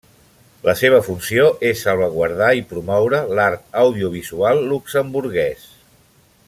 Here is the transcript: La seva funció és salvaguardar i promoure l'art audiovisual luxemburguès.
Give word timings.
La 0.67 0.73
seva 0.79 1.01
funció 1.07 1.43
és 1.71 1.83
salvaguardar 1.87 2.49
i 2.61 2.65
promoure 2.71 3.21
l'art 3.41 3.69
audiovisual 3.83 4.67
luxemburguès. 4.73 5.71